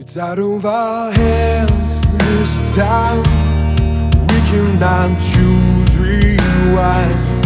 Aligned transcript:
It's 0.00 0.16
out 0.16 0.38
of 0.38 0.64
our 0.64 1.10
hands 1.10 2.00
this 2.18 2.76
time. 2.76 3.18
We 4.28 4.38
cannot 4.46 5.20
choose 5.20 5.98
rewind. 5.98 7.44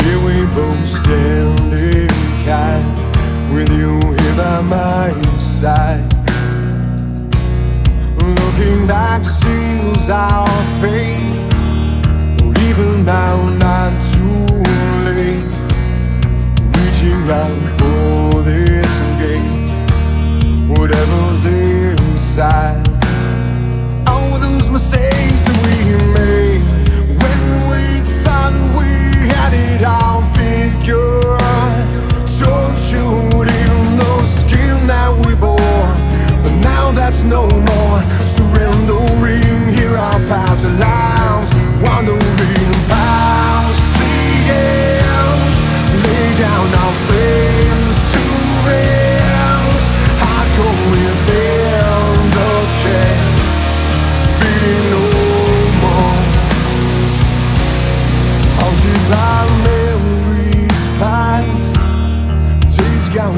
Here 0.00 0.20
we 0.24 0.46
both 0.54 0.86
stand 0.86 1.72
in 1.72 2.06
kind, 2.44 3.52
with 3.52 3.68
you 3.70 3.98
here 3.98 4.36
by 4.36 4.60
my 4.60 5.22
side. 5.40 6.06
Looking 8.22 8.86
back 8.86 9.24
seals 9.24 10.08
our 10.08 10.46
fate, 10.80 11.50
but 12.38 12.62
even 12.62 13.04
now 13.04 13.48
not 13.58 13.92
side. 22.40 22.89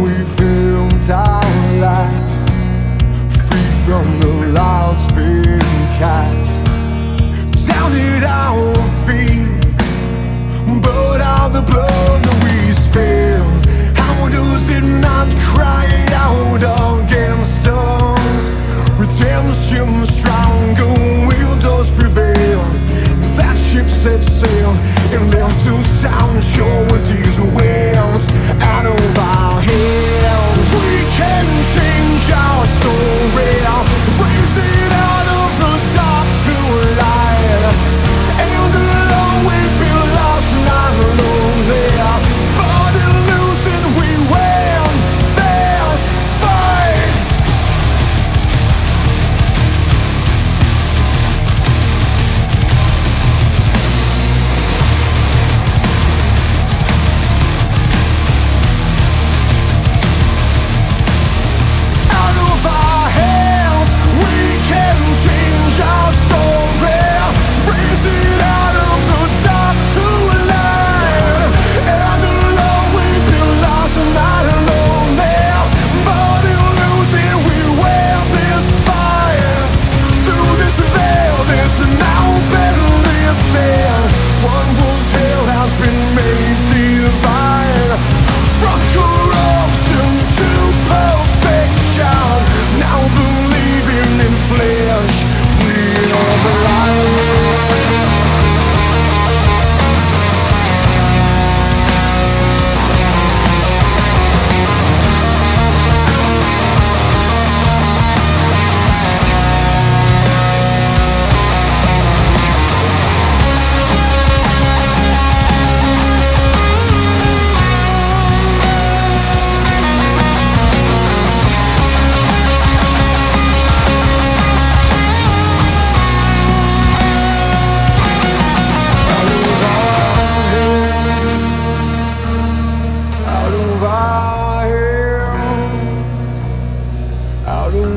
we 0.00 0.24
filmed 0.36 1.10
our 1.10 1.42
life 1.78 2.48
free 3.48 3.84
from 3.84 4.20
the 4.20 4.52
loudspeaker. 4.54 5.33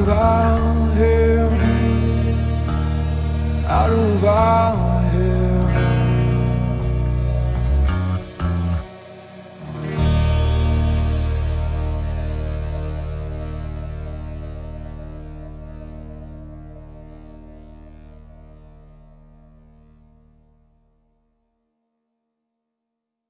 about 0.08 0.94
him. 0.96 1.52
Out 3.68 3.92
about 3.92 4.87